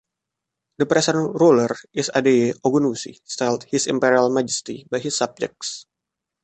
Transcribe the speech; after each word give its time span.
The 0.79 0.87
present 0.87 1.39
ruler 1.39 1.75
is 1.93 2.09
Adeyeye 2.15 2.59
Ogunwusi, 2.65 3.19
styled 3.23 3.65
"His 3.65 3.85
Imperial 3.85 4.31
Majesty" 4.31 4.87
by 4.89 4.97
his 4.97 5.15
subjects. 5.15 5.85